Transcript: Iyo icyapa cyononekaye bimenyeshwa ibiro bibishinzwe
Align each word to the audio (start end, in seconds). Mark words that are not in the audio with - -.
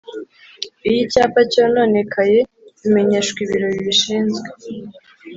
Iyo 0.87 0.99
icyapa 1.05 1.39
cyononekaye 1.51 2.39
bimenyeshwa 2.79 3.37
ibiro 3.45 3.67
bibishinzwe 3.75 4.47